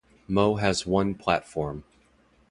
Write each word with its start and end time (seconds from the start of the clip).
Moe 0.27 0.55
has 0.55 0.83
one 0.87 1.13
platform. 1.13 1.83